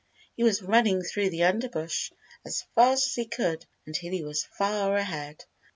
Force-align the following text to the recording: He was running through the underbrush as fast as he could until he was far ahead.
He 0.35 0.41
was 0.43 0.63
running 0.63 1.03
through 1.03 1.29
the 1.29 1.43
underbrush 1.43 2.11
as 2.43 2.63
fast 2.73 3.05
as 3.05 3.13
he 3.13 3.27
could 3.27 3.67
until 3.85 4.11
he 4.11 4.23
was 4.23 4.43
far 4.57 4.95
ahead. 4.95 5.45